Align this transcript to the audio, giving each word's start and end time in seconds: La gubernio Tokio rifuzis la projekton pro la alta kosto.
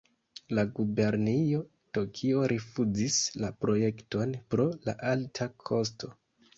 La 0.59 0.61
gubernio 0.79 1.59
Tokio 1.99 2.47
rifuzis 2.55 3.21
la 3.45 3.53
projekton 3.63 4.37
pro 4.53 4.71
la 4.91 5.01
alta 5.15 5.53
kosto. 5.71 6.17